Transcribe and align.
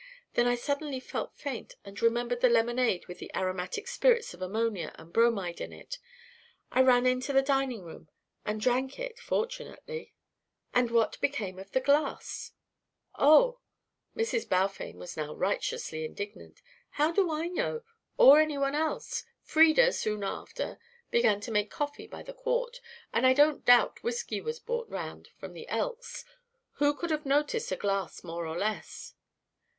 Then 0.33 0.47
I 0.47 0.55
suddenly 0.55 0.99
felt 0.99 1.37
faint 1.37 1.75
and 1.85 2.01
remembered 2.01 2.41
the 2.41 2.49
lemonade 2.49 3.05
with 3.05 3.19
the 3.19 3.29
aromatic 3.37 3.87
spirits 3.87 4.33
of 4.33 4.41
ammonia 4.41 4.95
and 4.95 5.13
bromide 5.13 5.61
in 5.61 5.71
it. 5.71 5.99
I 6.71 6.81
ran 6.81 7.05
into 7.05 7.31
the 7.33 7.43
dining 7.43 7.83
room 7.83 8.09
and 8.43 8.59
drank 8.59 8.97
it 8.99 9.19
fortunately!" 9.19 10.15
"And 10.73 10.89
what 10.89 11.21
became 11.21 11.59
of 11.59 11.69
the 11.71 11.79
glass?" 11.79 12.53
"Oh!" 13.13 13.59
Mrs. 14.17 14.49
Balfame 14.49 14.95
was 14.95 15.15
now 15.15 15.35
righteously 15.35 16.03
indignant. 16.03 16.63
"How 16.89 17.11
do 17.11 17.31
I 17.31 17.45
know? 17.47 17.83
Or 18.17 18.39
any 18.39 18.57
one 18.57 18.73
else? 18.73 19.23
Frieda, 19.43 19.93
soon 19.93 20.23
after, 20.23 20.79
began 21.11 21.39
to 21.41 21.51
make 21.51 21.69
coffee 21.69 22.07
by 22.07 22.23
the 22.23 22.33
quart 22.33 22.81
and 23.13 23.27
I 23.27 23.33
don't 23.35 23.65
doubt 23.65 24.01
whisky 24.01 24.41
was 24.41 24.59
brought 24.59 24.89
round 24.89 25.27
from 25.37 25.53
the 25.53 25.67
Elks. 25.67 26.25
Who 26.81 26.95
could 26.95 27.11
have 27.11 27.23
noticed 27.23 27.71
a 27.71 27.75
glass 27.75 28.23
more 28.23 28.47
or 28.47 28.57
less?" 28.57 29.13